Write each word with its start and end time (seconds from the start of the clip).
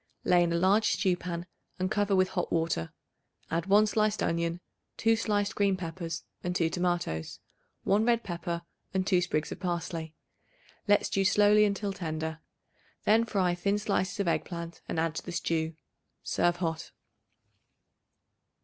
Lay 0.23 0.41
in 0.41 0.51
a 0.51 0.55
large 0.57 0.93
stew 0.93 1.15
pan 1.15 1.45
and 1.77 1.91
cover 1.91 2.15
with 2.15 2.29
hot 2.29 2.51
water. 2.51 2.91
Add 3.51 3.67
1 3.67 3.85
sliced 3.85 4.23
onion, 4.23 4.59
2 4.97 5.15
sliced 5.15 5.53
green 5.53 5.77
peppers 5.77 6.23
and 6.43 6.55
2 6.55 6.71
tomatoes, 6.71 7.39
1 7.83 8.03
red 8.03 8.23
pepper 8.23 8.63
and 8.95 9.05
2 9.05 9.21
sprigs 9.21 9.51
of 9.51 9.59
parsley. 9.59 10.15
Let 10.87 11.05
stew 11.05 11.23
slowly 11.23 11.65
until 11.65 11.93
tender. 11.93 12.39
Then 13.03 13.25
fry 13.25 13.53
thin 13.53 13.77
slices 13.77 14.19
of 14.19 14.27
egg 14.27 14.43
plant 14.43 14.81
and 14.89 14.99
add 14.99 15.13
to 15.17 15.23
the 15.23 15.31
stew. 15.31 15.75
Serve 16.23 16.55
hot. 16.55 16.91